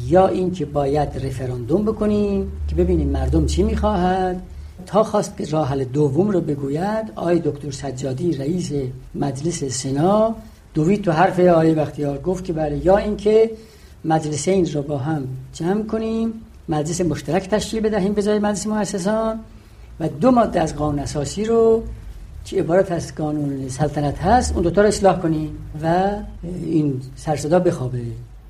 یا 0.06 0.26
این 0.26 0.52
که 0.52 0.64
باید 0.64 1.26
رفراندوم 1.26 1.84
بکنیم 1.84 2.52
که 2.68 2.74
ببینیم 2.74 3.08
مردم 3.08 3.46
چی 3.46 3.62
می‌خواهد. 3.62 4.42
تا 4.86 5.04
خواست 5.04 5.36
که 5.36 5.44
راه 5.44 5.68
حل 5.68 5.84
دوم 5.84 6.30
رو 6.30 6.40
بگوید 6.40 7.12
آقای 7.16 7.38
دکتر 7.38 7.70
سجادی 7.70 8.32
رئیس 8.32 8.72
مجلس 9.14 9.64
سنا 9.64 10.34
دوید 10.74 11.02
تو 11.02 11.12
حرف 11.12 11.40
آقای 11.40 11.74
بختیار 11.74 12.18
گفت 12.18 12.44
که 12.44 12.52
بله 12.52 12.86
یا 12.86 12.96
اینکه 12.96 13.50
مجلسین 14.04 14.66
رو 14.72 14.82
با 14.82 14.98
هم 14.98 15.28
جمع 15.52 15.82
کنیم 15.82 16.32
مجلس 16.68 17.00
مشترک 17.00 17.48
تشکیل 17.48 17.80
بدهیم 17.80 18.12
به 18.12 18.22
جای 18.22 18.38
مجلس 18.38 18.66
مؤسسان 18.66 19.40
و 20.00 20.08
دو 20.08 20.30
ماده 20.30 20.60
از 20.60 20.76
قانون 20.76 20.98
اساسی 20.98 21.44
رو 21.44 21.82
که 22.44 22.60
عبارت 22.60 22.92
از 22.92 23.14
قانون 23.14 23.68
سلطنت 23.68 24.18
هست 24.18 24.52
اون 24.52 24.62
دوتا 24.62 24.82
رو 24.82 24.88
اصلاح 24.88 25.20
کنیم 25.20 25.58
و 25.82 26.10
این 26.62 27.00
سرصدا 27.16 27.58
بخوابه. 27.58 28.00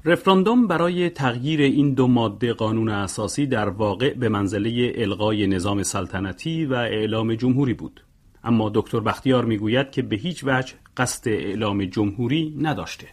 رفراندوم 0.07 0.67
برای 0.67 1.11
تغییر 1.11 1.61
این 1.61 1.95
دو 1.95 2.07
ماده 2.07 2.53
قانون 2.53 2.89
اساسی 2.89 3.47
در 3.47 3.69
واقع 3.69 4.15
به 4.15 4.29
منزله 4.29 4.93
الغای 4.97 5.47
نظام 5.47 5.83
سلطنتی 5.83 6.65
و 6.65 6.75
اعلام 6.75 7.35
جمهوری 7.35 7.75
بود. 7.75 8.05
اما 8.45 8.71
دکتر 8.75 9.01
بختیار 9.01 9.45
می‌گوید 9.45 9.91
که 9.91 10.03
به 10.03 10.17
هیچ 10.17 10.45
وجه 10.45 10.75
قصد 10.97 11.29
اعلام 11.29 11.85
جمهوری 11.85 12.59
نداشته. 12.61 13.07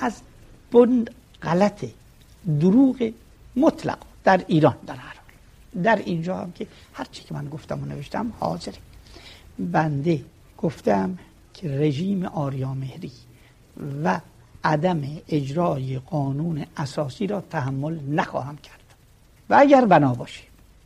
از 0.00 0.22
بند 0.72 1.10
غلط 1.42 1.84
دروغ 2.60 3.12
مطلق 3.56 3.98
در 4.24 4.44
ایران 4.48 4.76
در 4.86 4.94
هر 4.94 5.14
حال. 5.14 5.82
در 5.82 5.96
اینجا 5.96 6.36
هم 6.36 6.52
که 6.52 6.66
هرچی 6.92 7.24
که 7.24 7.34
من 7.34 7.48
گفتم 7.48 7.82
و 7.82 7.86
نوشتم 7.86 8.32
حاضره. 8.40 8.78
بنده 9.58 10.24
گفتم 10.58 11.18
که 11.54 11.78
رژیم 11.78 12.24
آریامهری 12.24 13.12
و 14.04 14.20
عدم 14.64 15.02
اجرای 15.28 15.98
قانون 15.98 16.64
اساسی 16.76 17.26
را 17.26 17.40
تحمل 17.40 17.98
نخواهم 18.08 18.56
کرد. 18.56 18.80
و 19.50 19.56
اگر 19.60 19.84
بنا 19.84 20.14
باشه 20.14 20.42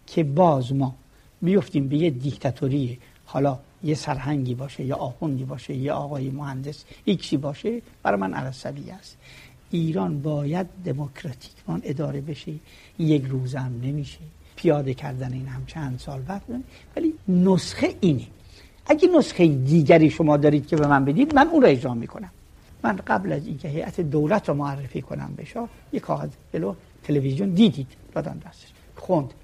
که 0.07 0.25
باز 0.25 0.73
ما 0.73 0.95
بیفتیم 1.43 1.89
به 1.89 1.97
یه 1.97 2.11
دیکتاتوری 2.11 2.99
حالا 3.27 3.59
یه 3.85 3.95
سرهنگی 3.95 4.55
باشه 4.55 4.85
یا 4.85 4.97
آخوندی 4.97 5.45
باشه 5.45 5.75
یا 5.75 5.95
آقای 5.95 6.31
مهندس 6.31 6.85
ایکسی 7.05 7.37
باشه 7.37 7.83
برای 8.03 8.21
من 8.21 8.35
عرصبی 8.35 8.91
است. 8.91 9.17
ایران 9.71 10.23
باید 10.23 10.67
دموکراتیکمان 10.85 11.81
اداره 11.85 12.21
بشه 12.21 12.53
یک 12.99 13.25
روز 13.25 13.55
هم 13.55 13.81
نمیشه. 13.83 14.19
پیاده 14.57 14.95
کردن 14.95 15.33
این 15.33 15.47
هم 15.47 15.67
چند 15.67 15.99
سال 15.99 16.21
وقت 16.29 16.43
ولی 16.97 17.15
نسخه 17.29 17.95
اینه. 18.01 18.27
اگه 18.87 19.09
نسخه 19.09 19.47
دیگری 19.47 20.11
شما 20.11 20.37
دارید 20.37 20.67
که 20.67 20.77
به 20.77 20.87
من 20.87 21.05
بدید 21.05 21.35
من 21.35 21.49
اون 21.49 21.63
رو 21.63 21.69
اجرا 21.69 21.95
می‌کنم. 21.95 22.31
من 22.83 22.97
قبل 22.97 23.33
از 23.33 23.47
اینکه 23.47 23.69
هیئت 23.69 24.01
دولت 24.01 24.49
رو 24.49 24.55
معرفی 24.55 25.03
کنم 25.03 25.35
به 25.37 25.45
شاه 25.45 25.69
یک 25.93 26.03
کاغذ 26.03 26.29
بلو 26.53 26.75
تلویزیون 27.03 27.51
دیدید. 27.51 27.87
دادن 28.13 28.39
دستش 28.39 28.73
خوند. 28.97 29.35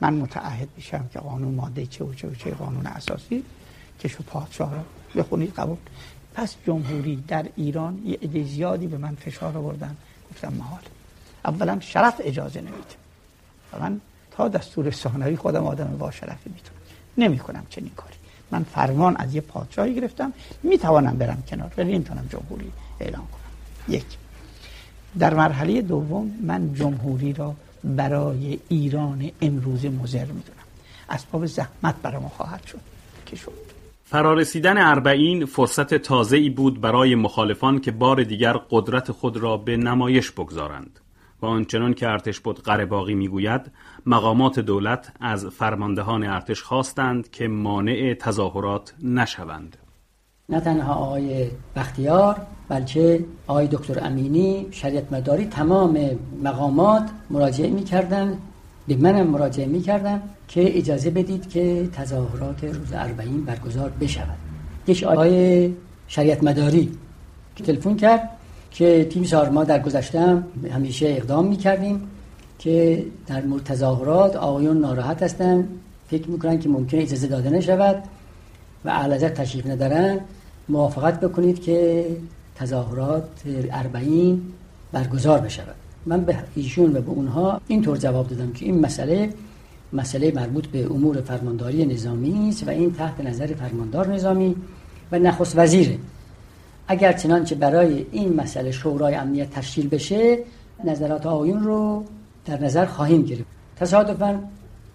من 0.00 0.14
متعهد 0.14 0.68
میشم 0.76 1.08
که 1.12 1.18
قانون 1.18 1.54
ماده 1.54 1.86
چه 1.86 2.04
و 2.04 2.14
چه 2.14 2.28
و 2.28 2.34
چه 2.34 2.50
قانون 2.50 2.86
اساسی 2.86 3.44
که 3.98 4.08
شو 4.08 4.22
پادشاه 4.22 4.74
را 4.74 4.84
بخونید 5.16 5.54
قبول. 5.54 5.76
پس 6.34 6.56
جمهوری 6.66 7.24
در 7.28 7.46
ایران 7.56 8.02
یه 8.06 8.18
عده 8.22 8.44
زیادی 8.44 8.86
به 8.86 8.98
من 8.98 9.14
فشار 9.14 9.58
آوردن. 9.58 9.96
گفتم 10.30 10.52
محال 10.52 10.82
اولا 11.44 11.80
شرف 11.80 12.20
اجازه 12.24 12.60
نمیده. 12.60 12.96
و 13.72 13.80
من 13.80 14.00
تا 14.30 14.48
دستور 14.48 14.90
ثانوی 14.90 15.36
خودم 15.36 15.66
آدم 15.66 15.96
با 15.98 16.10
شرفی 16.10 16.50
می‌تونم. 16.50 16.80
نمی 17.18 17.38
کنم 17.38 17.66
چنین 17.70 17.90
کاری. 17.96 18.14
من 18.50 18.62
فرمان 18.62 19.16
از 19.16 19.34
یه 19.34 19.40
پادشاهی 19.40 19.94
گرفتم 19.94 20.32
می‌توانم 20.62 21.18
برم 21.18 21.42
کنار. 21.48 21.72
ولی 21.76 21.92
نمی‌تونم 21.92 22.28
جمهوری 22.32 22.72
اعلام 23.00 23.26
کنم. 23.32 23.94
یک. 23.94 24.04
در 25.18 25.34
مرحله 25.34 25.82
دوم 25.82 26.30
من 26.42 26.74
جمهوری 26.74 27.32
را 27.32 27.54
برای 27.84 28.58
ایران 28.68 29.30
امروز 29.40 29.84
مزر 29.84 30.24
می‌دونم. 30.24 30.66
اسباب 31.10 31.46
زحمت 31.46 31.94
برای 32.02 32.22
ما 32.22 32.28
خواهد 32.28 32.66
شد. 32.66 32.80
که 33.26 33.36
شد. 33.36 33.52
فرارسیدن 34.04 34.78
اربعین 34.78 35.46
فرصت 35.46 35.94
تازه 35.94 36.36
ای 36.36 36.50
بود 36.50 36.80
برای 36.80 37.14
مخالفان 37.14 37.80
که 37.80 37.90
بار 37.90 38.22
دیگر 38.22 38.52
قدرت 38.70 39.12
خود 39.12 39.36
را 39.36 39.56
به 39.56 39.76
نمایش 39.76 40.30
بگذارند. 40.30 41.00
آنچنان 41.46 41.94
که 41.94 42.08
ارتش 42.08 42.40
بود 42.40 42.62
قرباقی 42.62 43.14
می‌گوید 43.14 43.60
مقامات 44.06 44.58
دولت 44.58 45.12
از 45.20 45.46
فرماندهان 45.46 46.24
ارتش 46.24 46.62
خواستند 46.62 47.30
که 47.30 47.48
مانع 47.48 48.14
تظاهرات 48.14 48.94
نشوند. 49.02 49.76
نه 50.48 50.60
تنها 50.60 50.94
آقای 50.94 51.46
بختیار 51.76 52.36
بلکه 52.68 53.24
آقای 53.46 53.66
دکتر 53.66 54.06
امینی 54.06 54.66
شریعت 54.70 55.12
مداری 55.12 55.44
تمام 55.44 55.98
مقامات 56.42 57.10
مراجعه 57.30 57.70
می‌کردن 57.70 58.38
به 58.88 58.96
منم 58.96 59.26
مراجعه 59.26 59.66
می‌کردن 59.66 60.22
که 60.48 60.78
اجازه 60.78 61.10
بدید 61.10 61.48
که 61.48 61.88
تظاهرات 61.92 62.64
روز 62.64 62.92
اربعین 62.92 63.44
برگزار 63.44 63.92
بشود. 64.00 64.38
یک 64.86 65.04
آقای 65.04 65.74
شریعت 66.08 66.44
مداری 66.44 66.92
که 67.56 67.64
تلفن 67.64 67.96
کرد. 67.96 68.35
که 68.70 69.04
تیم 69.10 69.24
سار 69.24 69.48
ما 69.48 69.64
در 69.64 69.78
گذشته 69.78 70.42
همیشه 70.70 71.06
اقدام 71.06 71.46
می‌کردیم 71.46 72.02
که 72.58 73.04
در 73.26 73.44
مورد 73.44 73.62
تظاهرات 73.62 74.36
آقایون 74.36 74.78
ناراحت 74.78 75.22
هستن 75.22 75.68
فکر 76.10 76.30
می‌کنن 76.30 76.58
که 76.58 76.68
ممکنه 76.68 77.02
اجازه 77.02 77.26
داده 77.26 77.50
نشود 77.50 78.02
و 78.84 78.88
اعلازت 78.88 79.34
تشریف 79.34 79.66
ندارن. 79.66 80.20
موافقت 80.68 81.20
بکنید 81.20 81.62
که 81.62 82.06
تظاهرات 82.54 83.28
اربعین 83.72 84.42
برگزار 84.92 85.38
بشود. 85.40 85.74
من 86.06 86.24
به 86.24 86.36
ایشون 86.54 86.96
و 86.96 87.00
به 87.00 87.10
اونها 87.10 87.60
اینطور 87.68 87.96
جواب 87.96 88.28
دادم 88.28 88.52
که 88.52 88.64
این 88.64 88.80
مسئله 88.80 89.30
مسئله 89.92 90.32
مربوط 90.34 90.66
به 90.66 90.86
امور 90.86 91.20
فرمانداری 91.20 91.86
نظامی 91.86 92.48
است 92.48 92.66
و 92.68 92.70
این 92.70 92.92
تحت 92.92 93.20
نظر 93.20 93.46
فرماندار 93.46 94.14
نظامی 94.14 94.56
و 95.12 95.18
نخست 95.18 95.58
وزیره 95.58 95.98
اگر 96.88 97.12
چنانچه 97.12 97.54
برای 97.54 98.06
این 98.12 98.40
مسئله 98.40 98.70
شورای 98.70 99.14
امنیت 99.14 99.50
تشکیل 99.50 99.88
بشه 99.88 100.38
نظرات 100.84 101.26
آقایون 101.26 101.62
رو 101.62 102.04
در 102.44 102.64
نظر 102.64 102.84
خواهیم 102.84 103.22
گرفت. 103.22 103.44
تصادفا 103.76 104.40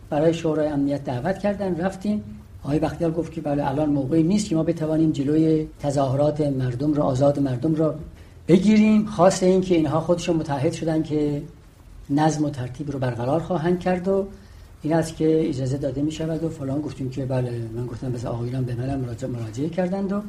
برای 0.09 0.33
شورای 0.33 0.67
امنیت 0.67 1.03
دعوت 1.03 1.39
کردن 1.39 1.75
رفتیم. 1.75 2.23
آقای 2.63 2.79
بختیار 2.79 3.11
گفت 3.11 3.33
که 3.33 3.41
بله 3.41 3.69
الان 3.69 3.89
موقعی 3.89 4.23
نیست 4.23 4.49
که 4.49 4.55
ما 4.55 4.63
بتوانیم 4.63 5.11
جلوی 5.11 5.67
تظاهرات 5.79 6.41
مردم 6.41 6.93
را 6.93 7.03
آزاد 7.03 7.39
مردم 7.39 7.75
را 7.75 7.95
بگیریم. 8.47 9.05
خاص 9.05 9.43
این 9.43 9.61
که 9.61 9.75
اینها 9.75 9.99
خودشون 9.99 10.35
متحد 10.35 10.73
شدن 10.73 11.03
که 11.03 11.41
نظم 12.09 12.45
و 12.45 12.49
ترتیب 12.49 12.91
رو 12.91 12.99
برقرار 12.99 13.39
خواهند 13.39 13.79
کرد 13.79 14.07
و 14.07 14.27
این 14.83 14.93
است 14.93 15.15
که 15.15 15.49
اجازه 15.49 15.77
داده 15.77 16.01
می 16.01 16.11
شود 16.11 16.43
و 16.43 16.49
فلان. 16.49 16.81
گفتیم 16.81 17.09
که 17.09 17.25
بله 17.25 17.51
من 17.75 17.85
گفتم 17.85 18.11
بس 18.11 18.25
آقایان 18.25 18.63
به 18.63 18.75
منم 18.75 19.05
مراجعه 19.29 19.69
کردند 19.69 20.13
و 20.13 20.21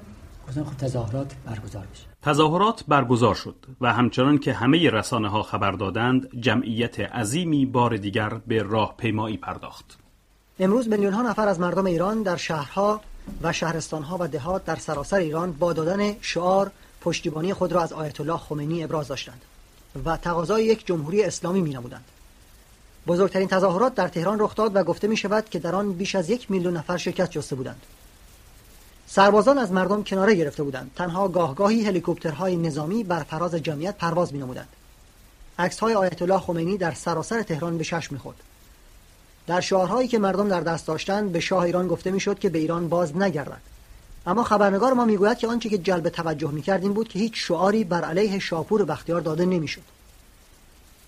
گفتن 0.48 0.64
خب 0.64 0.76
تظاهرات 0.76 1.32
برگزار 1.46 1.86
بشه 1.92 2.04
تظاهرات 2.22 2.84
برگزار 2.88 3.34
شد 3.34 3.54
و 3.80 3.92
همچنان 3.92 4.38
که 4.38 4.52
همه 4.52 4.90
رسانه 4.90 5.28
ها 5.28 5.42
خبر 5.42 5.72
دادند 5.72 6.40
جمعیت 6.40 7.00
عظیمی 7.00 7.66
بار 7.66 7.96
دیگر 7.96 8.28
به 8.28 8.62
راه 8.62 8.94
پیمایی 8.96 9.36
پرداخت 9.36 9.98
امروز 10.60 10.88
میلیون 10.88 11.12
ها 11.12 11.22
نفر 11.22 11.48
از 11.48 11.60
مردم 11.60 11.86
ایران 11.86 12.22
در 12.22 12.36
شهرها 12.36 13.00
و 13.42 13.52
شهرستانها 13.52 14.16
و 14.20 14.28
دهات 14.28 14.64
در 14.64 14.76
سراسر 14.76 15.16
ایران 15.16 15.52
با 15.52 15.72
دادن 15.72 16.16
شعار 16.20 16.70
پشتیبانی 17.00 17.54
خود 17.54 17.72
را 17.72 17.82
از 17.82 17.92
آیت 17.92 18.20
الله 18.20 18.36
خمینی 18.36 18.84
ابراز 18.84 19.08
داشتند 19.08 19.42
و 20.04 20.16
تقاضای 20.16 20.64
یک 20.64 20.86
جمهوری 20.86 21.22
اسلامی 21.22 21.60
می 21.60 21.70
نمودند. 21.70 22.04
بزرگترین 23.06 23.48
تظاهرات 23.48 23.94
در 23.94 24.08
تهران 24.08 24.40
رخ 24.40 24.54
داد 24.54 24.76
و 24.76 24.84
گفته 24.84 25.08
می 25.08 25.16
شود 25.16 25.48
که 25.50 25.58
در 25.58 25.74
آن 25.74 25.92
بیش 25.92 26.14
از 26.14 26.30
یک 26.30 26.50
میلیون 26.50 26.76
نفر 26.76 26.96
شرکت 26.96 27.30
جسته 27.30 27.56
بودند. 27.56 27.82
سربازان 29.14 29.58
از 29.58 29.72
مردم 29.72 30.02
کناره 30.02 30.34
گرفته 30.34 30.62
بودند. 30.62 30.90
تنها 30.96 31.28
گاهگاهی 31.28 31.84
هلیکوپترهای 31.84 32.56
نظامی 32.56 33.04
بر 33.04 33.22
فراز 33.22 33.54
جمعیت 33.54 33.96
پرواز 33.96 34.32
می 34.32 34.38
نمودند. 34.38 34.68
عکس 35.58 35.78
های 35.78 35.94
آیت 35.94 36.22
الله 36.22 36.38
خمینی 36.38 36.76
در 36.76 36.92
سراسر 36.92 37.42
تهران 37.42 37.78
به 37.78 37.84
چشم 37.84 38.14
می‌خورد. 38.14 38.36
در 39.46 39.60
شعارهایی 39.60 40.08
که 40.08 40.18
مردم 40.18 40.48
در 40.48 40.60
دست 40.60 40.86
داشتند 40.86 41.32
به 41.32 41.40
شاه 41.40 41.62
ایران 41.62 41.88
گفته 41.88 42.10
می‌شد 42.10 42.38
که 42.38 42.48
به 42.48 42.58
ایران 42.58 42.88
باز 42.88 43.16
نگردد. 43.16 43.60
اما 44.26 44.44
خبرنگار 44.44 44.92
ما 44.92 45.04
می‌گوید 45.04 45.38
که 45.38 45.46
آنچه 45.46 45.68
که 45.68 45.78
جلب 45.78 46.08
توجه 46.08 46.50
می‌کرد 46.50 46.82
این 46.82 46.92
بود 46.92 47.08
که 47.08 47.18
هیچ 47.18 47.32
شعاری 47.34 47.84
بر 47.84 48.04
علیه 48.04 48.38
شاپور 48.38 48.84
بختیار 48.84 49.20
داده 49.20 49.44
نمی‌شد 49.44 49.82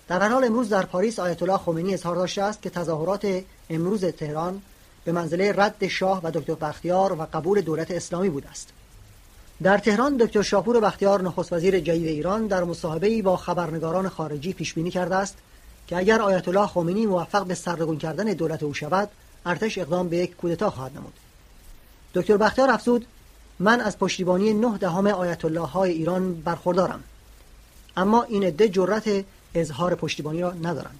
در 0.07 0.21
هر 0.21 0.29
حال 0.29 0.43
امروز 0.43 0.69
در 0.69 0.85
پاریس 0.85 1.19
آیت 1.19 1.43
الله 1.43 1.57
خمینی 1.57 1.93
اظهار 1.93 2.15
داشته 2.15 2.41
است 2.41 2.61
که 2.61 2.69
تظاهرات 2.69 3.41
امروز 3.69 4.05
تهران 4.05 4.61
به 5.05 5.11
منزله 5.11 5.53
رد 5.57 5.87
شاه 5.87 6.21
و 6.23 6.31
دکتر 6.31 6.55
بختیار 6.55 7.13
و 7.13 7.27
قبول 7.33 7.61
دولت 7.61 7.91
اسلامی 7.91 8.29
بوده 8.29 8.49
است. 8.49 8.69
در 9.63 9.77
تهران 9.77 10.17
دکتر 10.17 10.41
شاپور 10.41 10.79
بختیار 10.79 11.21
نخست 11.21 11.53
وزیر 11.53 11.79
جدید 11.79 12.07
ایران 12.07 12.47
در 12.47 12.63
مصاحبه‌ای 12.63 13.21
با 13.21 13.37
خبرنگاران 13.37 14.09
خارجی 14.09 14.53
پیش 14.53 14.73
بینی 14.73 14.91
کرده 14.91 15.15
است 15.15 15.37
که 15.87 15.97
اگر 15.97 16.21
آیت 16.21 16.47
الله 16.47 16.67
خمینی 16.67 17.05
موفق 17.05 17.45
به 17.45 17.55
سرنگون 17.55 17.97
کردن 17.97 18.25
دولت 18.25 18.63
او 18.63 18.73
شود 18.73 19.09
ارتش 19.45 19.77
اقدام 19.77 20.09
به 20.09 20.17
یک 20.17 20.35
کودتا 20.35 20.69
خواهد 20.69 20.97
نمود. 20.97 21.13
دکتر 22.13 22.37
بختیار 22.37 22.71
افزود 22.71 23.05
من 23.59 23.81
از 23.81 23.99
پشتیبانی 23.99 24.53
نه 24.53 24.77
دهم 24.77 25.07
آیت 25.07 25.45
الله 25.45 25.59
های 25.59 25.91
ایران 25.91 26.33
برخوردارم 26.33 27.03
اما 27.97 28.23
این 28.23 28.43
عده 28.43 28.69
جرأت 28.69 29.25
اظهار 29.55 29.95
پشتیبانی 29.95 30.41
را 30.41 30.51
ندارند. 30.51 30.99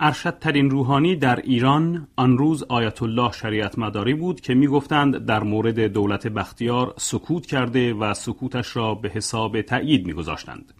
ارشدترین 0.00 0.70
روحانی 0.70 1.16
در 1.16 1.36
ایران 1.36 2.08
آن 2.16 2.38
روز 2.38 2.64
آیت 2.68 3.02
الله 3.02 3.32
شریعت 3.32 3.78
مداری 3.78 4.14
بود 4.14 4.40
که 4.40 4.54
می‌گفتند 4.54 5.26
در 5.26 5.42
مورد 5.42 5.80
دولت 5.80 6.26
بختیار 6.26 6.94
سکوت 6.96 7.46
کرده 7.46 7.94
و 7.94 8.14
سکوتش 8.14 8.76
را 8.76 8.94
به 8.94 9.08
حساب 9.08 9.62
تأیید 9.62 10.06
میگذاشتند. 10.06 10.72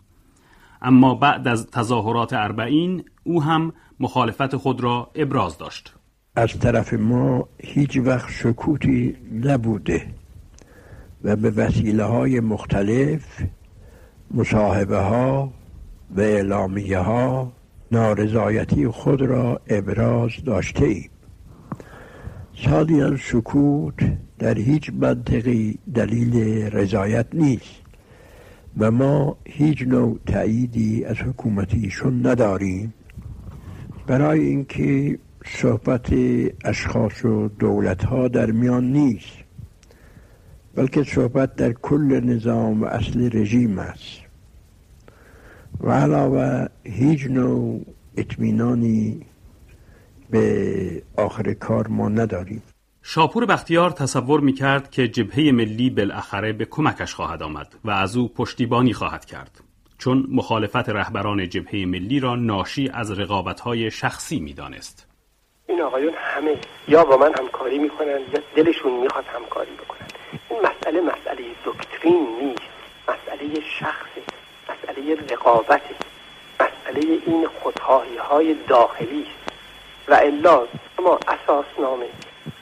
اما 0.83 1.15
بعد 1.15 1.49
از 1.49 1.67
تظاهرات 1.67 2.33
اربعین 2.33 3.05
او 3.25 3.43
هم 3.43 3.73
مخالفت 4.01 4.57
خود 4.57 4.81
را 4.81 5.11
ابراز 5.15 5.59
داشت. 5.59 5.95
از 6.37 6.59
طرف 6.59 6.93
ما 6.93 7.49
هیچ 7.59 7.97
وقت 7.97 8.31
سکوتی 8.31 9.17
نبوده 9.45 10.07
و 11.25 11.37
به 11.37 11.51
وسیله 11.51 12.05
های 12.05 12.41
مختلف 12.41 13.43
مصاحبه 14.35 14.99
ها 14.99 15.53
و 16.17 16.21
اعلامیه 16.21 16.99
ها 16.99 17.53
نارضایتی 17.93 18.89
خود 18.89 19.23
را 19.23 19.61
ابراز 19.67 20.31
داشته 20.45 20.85
ایم 20.85 21.11
سالیان 22.65 23.17
سکوت 23.17 23.95
در 24.39 24.59
هیچ 24.59 24.91
منطقی 24.95 25.79
دلیل 25.95 26.37
رضایت 26.73 27.27
نیست 27.33 27.83
و 28.79 28.91
ما 28.91 29.37
هیچ 29.45 29.83
نوع 29.83 30.19
تأییدی 30.27 31.05
از 31.05 31.17
حکومت 31.17 31.75
ایشون 31.75 32.27
نداریم. 32.27 32.95
برای 34.07 34.41
اینکه 34.41 35.19
صحبت 35.45 36.13
اشخاص 36.65 37.25
و 37.25 37.49
دولت 37.49 38.05
ها 38.05 38.29
در 38.29 38.51
میان 38.51 38.93
نیست 38.93 39.37
بلکه 40.75 41.05
صحبت 41.05 41.57
در 41.57 41.73
کل 41.73 42.21
نظام 42.25 42.83
و 42.83 42.85
اصل 42.85 43.31
رژیم 43.33 43.79
است. 43.79 44.28
و 45.81 45.91
علاوه 45.93 46.67
هیچ 46.85 47.27
نوع 47.27 47.81
اطمینانی 48.17 49.27
به 50.31 51.03
آخر 51.17 51.53
کار 51.53 51.89
ما 51.89 52.09
نداریم. 52.09 52.63
شاپور 53.03 53.47
بختیار 53.47 53.91
تصور 53.91 54.41
می 54.41 54.53
کرد 54.53 54.91
که 54.91 55.09
جبهه 55.09 55.53
ملی 55.53 55.91
بالاخره 55.91 56.53
به 56.53 56.65
کمکش 56.65 57.15
خواهد 57.15 57.43
آمد 57.43 57.75
و 57.85 57.91
از 57.91 58.17
او 58.17 58.29
پشتیبانی 58.29 58.93
خواهد 58.93 59.25
کرد 59.25 59.61
چون 59.99 60.27
مخالفت 60.31 60.89
رهبران 60.89 61.49
جبهه 61.49 61.85
ملی 61.87 62.21
را 62.21 62.37
ناشی 62.37 62.91
از 62.95 63.19
رقابت‌های 63.19 63.91
شخصی 63.91 64.41
می‌دانست. 64.41 65.07
این 65.69 65.81
آقایون 65.83 66.13
همه 66.17 66.57
یا 66.89 67.05
با 67.05 67.17
من 67.17 67.33
همکاری 67.39 67.79
می‌کنن 67.79 68.21
یا 68.33 68.41
دلشون 68.57 69.01
می‌خواد 69.01 69.25
همکاری 69.25 69.71
بکنن. 69.85 70.09
این 70.51 70.59
مسئله 70.61 71.01
مسئله 71.01 71.45
دکترین 71.65 72.27
نیست 72.41 72.63
مسئله 73.09 73.61
شخص 73.81 74.09
مسئله 74.69 75.15
رقابت 75.31 75.83
مسئله 76.61 77.19
این 77.27 77.49
خودخواهی 77.63 78.17
های 78.17 78.55
داخلی 78.55 79.23
است. 79.23 79.39
و 80.09 80.15
الا 80.15 80.67
شما 80.97 81.19
اساسنامه 81.29 82.07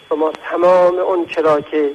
شما 0.09 0.33
تمام 0.51 0.99
اون 0.99 1.27
چرا 1.27 1.61
که 1.61 1.93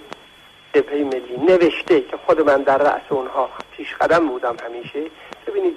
جبهه 0.74 1.04
ملی 1.04 1.38
نوشته 1.38 2.02
که 2.02 2.18
خود 2.18 2.42
من 2.42 2.62
در 2.62 2.78
رأس 2.78 3.02
اونها 3.10 3.50
پیش 3.78 3.96
قدم 3.96 4.28
بودم 4.28 4.56
همیشه 4.66 5.12
ببینید 5.48 5.76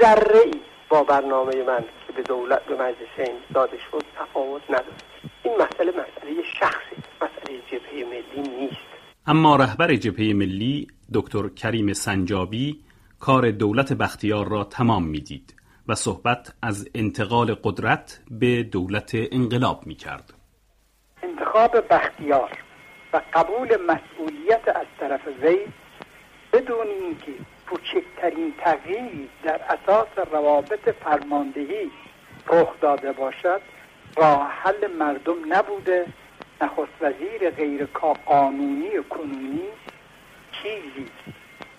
ذره 0.00 0.38
ای 0.44 0.54
با 0.88 1.02
برنامه 1.02 1.62
من 1.62 1.84
که 2.06 2.12
به 2.12 2.22
دولت 2.22 2.64
به 2.64 2.74
مجلس 2.74 3.28
داده 3.54 3.78
شد 3.90 4.04
تفاوت 4.18 4.62
نداره 4.68 4.96
این 5.42 5.54
مسئله 5.54 5.90
مسئله 5.90 6.42
شخصی 6.60 6.96
مسئله 7.20 7.58
جبهه 7.66 8.04
ملی 8.04 8.48
نیست. 8.48 8.76
اما 9.26 9.56
رهبر 9.56 9.94
جبهه 9.94 10.32
ملی 10.32 10.86
دکتر 11.14 11.48
کریم 11.48 11.92
سنجابی 11.92 12.80
کار 13.20 13.50
دولت 13.50 13.92
بختیار 13.92 14.48
را 14.48 14.64
تمام 14.64 15.04
می‌دید 15.04 15.54
و 15.88 15.94
صحبت 15.94 16.54
از 16.62 16.88
انتقال 16.94 17.54
قدرت 17.54 18.20
به 18.30 18.62
دولت 18.62 19.10
انقلاب 19.14 19.86
می 19.86 19.94
کرد. 19.94 20.34
انتخاب 21.22 21.76
بختیار 21.90 22.50
و 23.12 23.22
قبول 23.34 23.68
مسئولیت 23.68 24.68
از 24.68 24.86
طرف 25.00 25.20
وی 25.42 25.58
بدون 26.52 26.86
اینکه 26.86 27.32
کوچکترین 27.70 28.54
تغییری 28.64 29.28
در 29.44 29.60
اساس 29.62 30.08
روابط 30.32 30.94
فرماندهی 31.04 31.90
رخ 32.46 32.80
داده 32.80 33.12
باشد 33.12 33.60
راه 34.16 34.50
حل 34.50 34.86
مردم 34.98 35.54
نبوده 35.54 36.06
نخست 36.60 36.92
وزیر 37.00 37.50
غیر 37.50 37.88
قانونی 38.26 38.90
کنونی 39.10 39.68
چیزی 40.62 41.06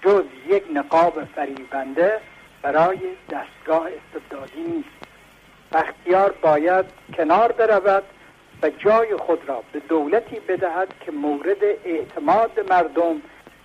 جز 0.02 0.24
یک 0.48 0.64
نقاب 0.74 1.26
فریبنده 1.26 2.20
برای 2.62 3.00
دستگاه 3.30 3.88
استبدادی 3.88 4.62
نیست. 4.62 4.90
بختیار 5.74 6.32
باید 6.42 6.86
کنار 7.18 7.52
برود 7.52 8.04
و 8.64 8.70
جای 8.70 9.16
خود 9.18 9.50
را 9.50 9.64
به 9.72 9.80
دولتی 9.80 10.40
بدهد 10.40 10.88
که 11.06 11.12
مورد 11.12 11.64
اعتماد 11.86 12.60
مردم 12.70 13.22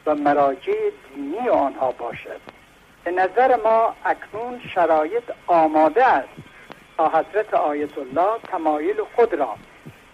و 0.06 0.14
مراجع 0.14 0.90
دینی 1.14 1.48
آنها 1.48 1.92
باشد. 1.92 2.40
به 3.04 3.10
نظر 3.10 3.56
ما 3.64 3.94
اکنون 4.04 4.60
شرایط 4.74 5.22
آماده 5.46 6.06
است 6.06 6.28
تا 6.96 7.08
حضرت 7.08 7.54
آیت 7.54 7.98
الله 7.98 8.38
تمایل 8.50 8.96
خود 9.16 9.34
را 9.34 9.54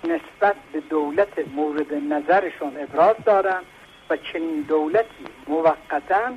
نسبت 0.05 0.57
به 0.73 0.81
دولت 0.81 1.49
مورد 1.55 1.95
نظرشون 1.95 2.77
ابراز 2.77 3.17
دارند 3.25 3.65
و 4.11 4.16
چنین 4.16 4.61
دولتی 4.61 5.25
موقتا 5.49 6.35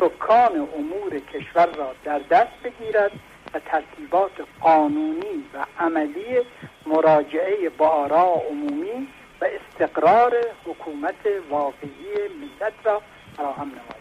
سکان 0.00 0.68
امور 0.78 1.18
کشور 1.18 1.66
را 1.66 1.94
در 2.04 2.18
دست 2.18 2.62
بگیرد 2.64 3.12
و 3.54 3.58
ترتیبات 3.58 4.32
قانونی 4.60 5.44
و 5.54 5.64
عملی 5.78 6.40
مراجعه 6.86 7.68
با 7.68 7.88
آراء 7.88 8.38
عمومی 8.50 9.08
و 9.40 9.44
استقرار 9.44 10.36
حکومت 10.64 11.26
واقعی 11.50 12.28
ملت 12.40 12.72
را 12.84 13.02
فراهم 13.36 13.68
نماید. 13.68 13.99